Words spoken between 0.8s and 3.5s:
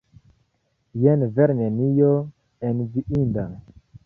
Jen vere nenio enviinda!